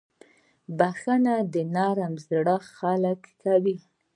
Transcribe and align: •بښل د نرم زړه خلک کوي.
•بښل 0.77 1.25
د 1.53 1.55
نرم 1.75 2.13
زړه 2.27 2.55
خلک 2.77 3.19
کوي. 3.41 3.77